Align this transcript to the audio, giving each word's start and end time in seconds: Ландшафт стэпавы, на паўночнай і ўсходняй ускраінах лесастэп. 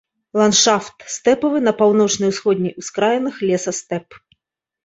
Ландшафт 0.39 0.97
стэпавы, 1.15 1.57
на 1.67 1.73
паўночнай 1.81 2.29
і 2.31 2.31
ўсходняй 2.31 2.73
ускраінах 2.85 3.35
лесастэп. 3.51 4.07